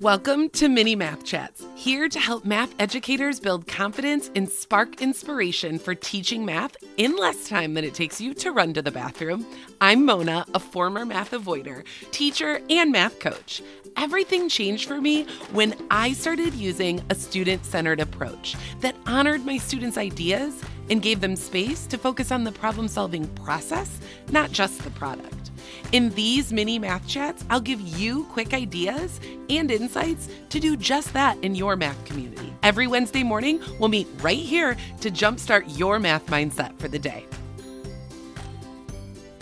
[0.00, 5.76] Welcome to Mini Math Chats, here to help math educators build confidence and spark inspiration
[5.76, 9.44] for teaching math in less time than it takes you to run to the bathroom.
[9.80, 11.82] I'm Mona, a former math avoider,
[12.12, 13.60] teacher, and math coach.
[13.96, 19.58] Everything changed for me when I started using a student centered approach that honored my
[19.58, 24.82] students' ideas and gave them space to focus on the problem solving process, not just
[24.82, 25.50] the product.
[25.92, 31.12] In these mini math chats, I'll give you quick ideas and insights to do just
[31.14, 32.52] that in your math community.
[32.62, 37.24] Every Wednesday morning, we'll meet right here to jumpstart your math mindset for the day.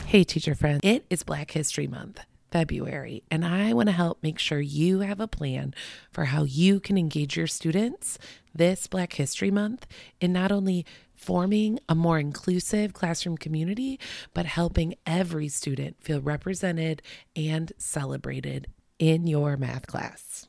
[0.06, 2.20] Hey, teacher friends, it is Black History Month.
[2.52, 5.74] February, and I want to help make sure you have a plan
[6.10, 8.18] for how you can engage your students
[8.54, 9.86] this Black History Month
[10.20, 13.98] in not only forming a more inclusive classroom community,
[14.34, 17.02] but helping every student feel represented
[17.34, 20.46] and celebrated in your math class.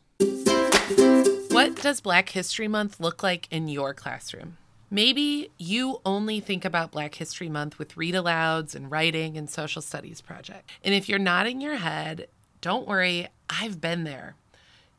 [1.49, 4.58] What does Black History Month look like in your classroom?
[4.89, 9.81] Maybe you only think about Black History Month with read alouds and writing and social
[9.81, 10.70] studies project.
[10.83, 12.27] And if you're nodding your head,
[12.61, 14.36] don't worry, I've been there.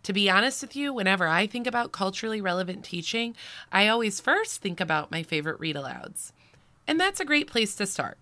[0.04, 3.34] To be honest with you, whenever I think about culturally relevant teaching,
[3.70, 6.32] I always first think about my favorite read alouds.
[6.86, 8.16] And that's a great place to start.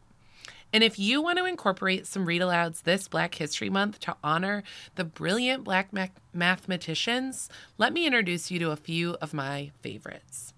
[0.72, 4.64] And if you want to incorporate some read alouds this Black History Month to honor
[4.96, 5.90] the brilliant Black
[6.34, 10.52] mathematicians, let me introduce you to a few of my favorites.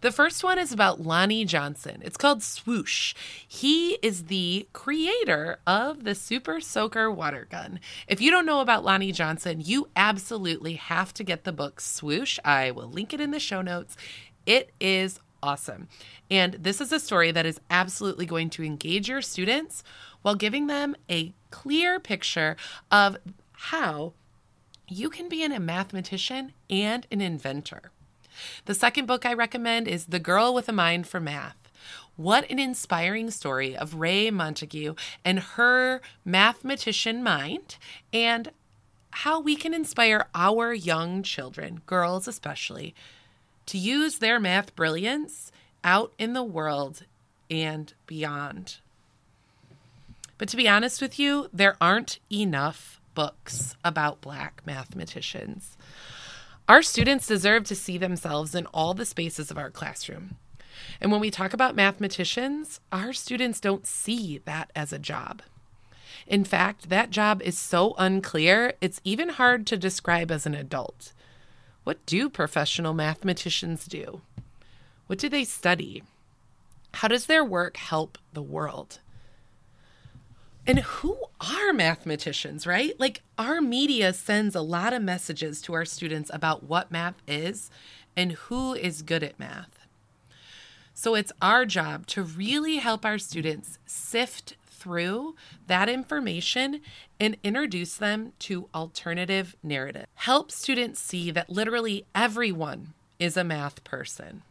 [0.00, 2.00] The first one is about Lonnie Johnson.
[2.04, 3.14] It's called Swoosh.
[3.46, 7.80] He is the creator of the Super Soaker water gun.
[8.06, 12.38] If you don't know about Lonnie Johnson, you absolutely have to get the book Swoosh.
[12.44, 13.96] I will link it in the show notes.
[14.44, 15.88] It is awesome.
[16.30, 19.82] And this is a story that is absolutely going to engage your students
[20.22, 22.56] while giving them a clear picture
[22.90, 23.16] of
[23.52, 24.12] how
[24.88, 27.90] you can be a mathematician and an inventor.
[28.64, 31.56] The second book I recommend is The Girl with a Mind for Math.
[32.16, 37.76] What an inspiring story of Raye Montague and her mathematician mind,
[38.12, 38.50] and
[39.10, 42.94] how we can inspire our young children, girls especially,
[43.66, 45.52] to use their math brilliance
[45.84, 47.04] out in the world
[47.50, 48.76] and beyond.
[50.38, 55.76] But to be honest with you, there aren't enough books about black mathematicians.
[56.68, 60.36] Our students deserve to see themselves in all the spaces of our classroom.
[61.00, 65.42] And when we talk about mathematicians, our students don't see that as a job.
[66.26, 71.12] In fact, that job is so unclear, it's even hard to describe as an adult.
[71.84, 74.22] What do professional mathematicians do?
[75.06, 76.02] What do they study?
[76.94, 78.98] How does their work help the world?
[80.66, 82.98] And who are mathematicians, right?
[82.98, 87.70] Like our media sends a lot of messages to our students about what math is
[88.16, 89.78] and who is good at math.
[90.92, 95.36] So it's our job to really help our students sift through
[95.68, 96.80] that information
[97.20, 100.06] and introduce them to alternative narrative.
[100.14, 104.42] Help students see that literally everyone is a math person.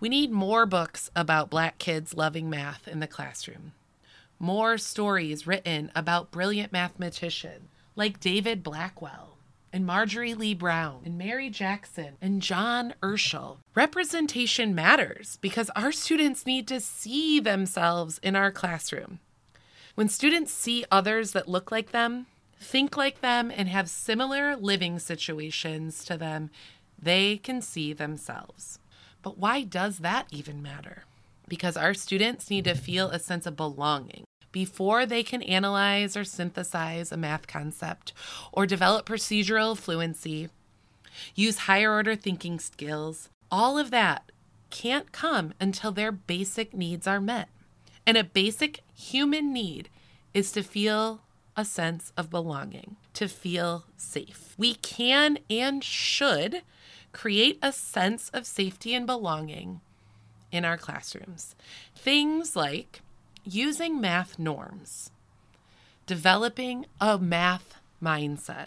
[0.00, 3.72] We need more books about black kids loving math in the classroom
[4.40, 9.36] more stories written about brilliant mathematicians like David Blackwell
[9.70, 13.58] and Marjorie Lee Browne and Mary Jackson and John Urschel.
[13.74, 19.20] Representation matters because our students need to see themselves in our classroom.
[19.94, 22.26] When students see others that look like them,
[22.58, 26.48] think like them, and have similar living situations to them,
[26.98, 28.78] they can see themselves.
[29.22, 31.04] But why does that even matter?
[31.46, 36.24] Because our students need to feel a sense of belonging before they can analyze or
[36.24, 38.12] synthesize a math concept
[38.52, 40.48] or develop procedural fluency,
[41.34, 43.28] use higher order thinking skills.
[43.50, 44.30] All of that
[44.70, 47.48] can't come until their basic needs are met.
[48.06, 49.88] And a basic human need
[50.32, 51.20] is to feel
[51.56, 54.54] a sense of belonging, to feel safe.
[54.56, 56.62] We can and should
[57.12, 59.80] create a sense of safety and belonging
[60.52, 61.54] in our classrooms.
[61.94, 63.02] Things like
[63.44, 65.10] using math norms,
[66.06, 68.66] developing a math mindset,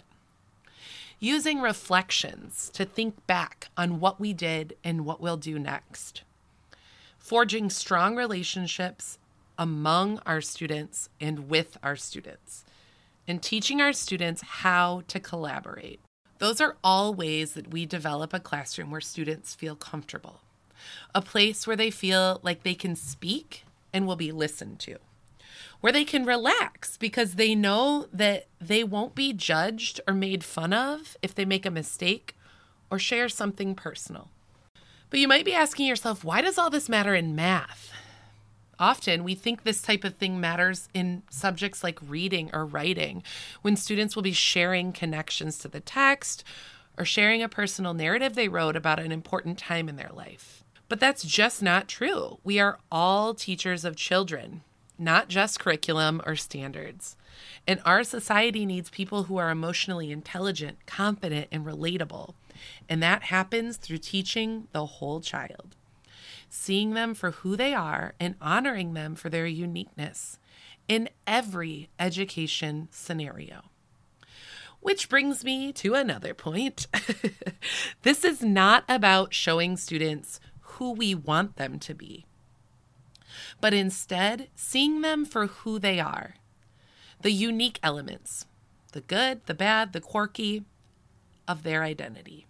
[1.20, 6.22] using reflections to think back on what we did and what we'll do next,
[7.18, 9.18] forging strong relationships
[9.58, 12.64] among our students and with our students,
[13.28, 16.00] and teaching our students how to collaborate.
[16.38, 20.40] Those are all ways that we develop a classroom where students feel comfortable,
[21.14, 23.64] a place where they feel like they can speak
[23.94, 24.98] and will be listened to.
[25.84, 30.72] where they can relax because they know that they won't be judged or made fun
[30.72, 32.34] of if they make a mistake
[32.90, 34.30] or share something personal.
[35.10, 37.92] But you might be asking yourself, why does all this matter in math?
[38.78, 43.22] Often we think this type of thing matters in subjects like reading or writing,
[43.60, 46.44] when students will be sharing connections to the text
[46.96, 50.63] or sharing a personal narrative they wrote about an important time in their life.
[50.88, 52.38] But that's just not true.
[52.44, 54.62] We are all teachers of children,
[54.98, 57.16] not just curriculum or standards.
[57.66, 62.34] And our society needs people who are emotionally intelligent, confident, and relatable.
[62.88, 65.74] And that happens through teaching the whole child,
[66.48, 70.38] seeing them for who they are and honoring them for their uniqueness
[70.86, 73.62] in every education scenario.
[74.80, 76.86] Which brings me to another point.
[78.02, 80.40] this is not about showing students
[80.74, 82.26] who we want them to be,
[83.60, 86.36] but instead seeing them for who they are
[87.20, 88.44] the unique elements,
[88.92, 90.62] the good, the bad, the quirky
[91.48, 92.46] of their identity.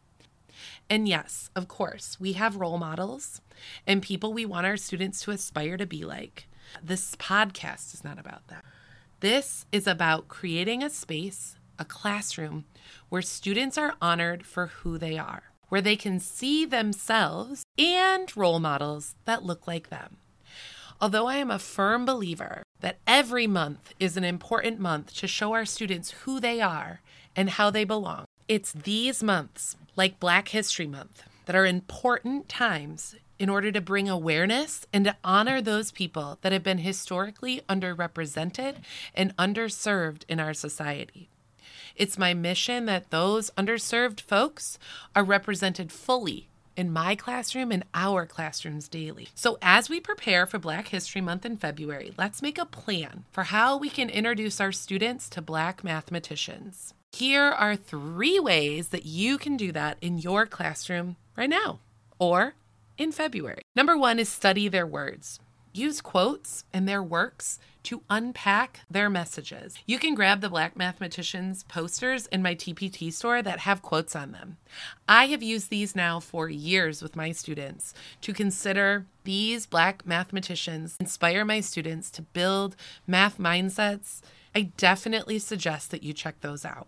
[0.91, 3.41] And yes, of course, we have role models
[3.87, 6.49] and people we want our students to aspire to be like.
[6.83, 8.65] This podcast is not about that.
[9.21, 12.65] This is about creating a space, a classroom,
[13.09, 18.61] where students are honored for who they are, where they can see themselves and role
[18.61, 20.19] models that look like them.
[21.01, 25.53] Although I am a firm believer that every month is an important month to show
[25.53, 27.01] our students who they are
[27.35, 33.17] and how they belong, it's these months, like Black History Month, that are important times
[33.39, 38.77] in order to bring awareness and to honor those people that have been historically underrepresented
[39.15, 41.29] and underserved in our society.
[41.97, 44.79] It's my mission that those underserved folks
[45.15, 49.29] are represented fully in my classroom and our classrooms daily.
[49.35, 53.45] So, as we prepare for Black History Month in February, let's make a plan for
[53.45, 56.95] how we can introduce our students to Black mathematicians.
[57.13, 61.79] Here are three ways that you can do that in your classroom right now
[62.19, 62.55] or
[62.99, 63.63] in February.
[63.77, 65.41] Number one is study their words.
[65.77, 69.75] Use quotes and their works to unpack their messages.
[69.87, 74.31] You can grab the Black Mathematicians posters in my TPT store that have quotes on
[74.31, 74.59] them.
[75.09, 80.97] I have used these now for years with my students to consider these Black mathematicians
[81.01, 84.21] inspire my students to build math mindsets.
[84.55, 86.87] I definitely suggest that you check those out.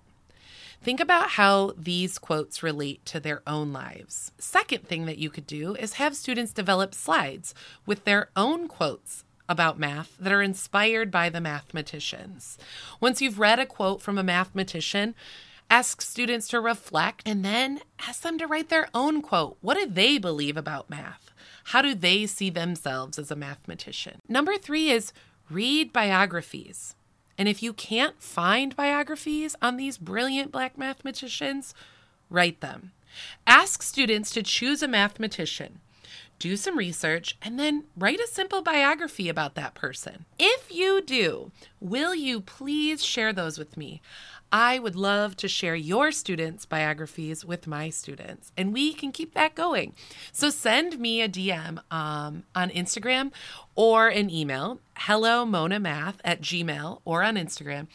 [0.82, 4.30] Think about how these quotes relate to their own lives.
[4.38, 9.24] Second thing that you could do is have students develop slides with their own quotes
[9.48, 12.58] about math that are inspired by the mathematicians.
[13.00, 15.14] Once you've read a quote from a mathematician,
[15.70, 19.56] ask students to reflect and then ask them to write their own quote.
[19.60, 21.30] What do they believe about math?
[21.64, 24.20] How do they see themselves as a mathematician?
[24.28, 25.12] Number three is
[25.50, 26.94] read biographies.
[27.38, 31.74] And if you can't find biographies on these brilliant black mathematicians,
[32.30, 32.92] write them.
[33.46, 35.80] Ask students to choose a mathematician,
[36.38, 40.26] do some research, and then write a simple biography about that person.
[40.38, 41.50] If you do,
[41.80, 44.02] will you please share those with me?
[44.52, 49.34] I would love to share your students' biographies with my students, and we can keep
[49.34, 49.94] that going.
[50.32, 53.32] So send me a DM um, on Instagram
[53.74, 57.88] or an email, hello mona math at gmail or on Instagram,